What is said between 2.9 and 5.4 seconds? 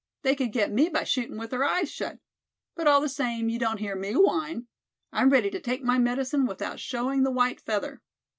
the same, you don't hear me whine. I'm